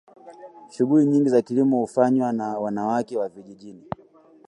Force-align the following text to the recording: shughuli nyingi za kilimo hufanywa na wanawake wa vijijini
shughuli 0.69 1.05
nyingi 1.05 1.29
za 1.29 1.41
kilimo 1.41 1.77
hufanywa 1.79 2.31
na 2.33 2.59
wanawake 2.59 3.17
wa 3.17 3.29
vijijini 3.29 3.83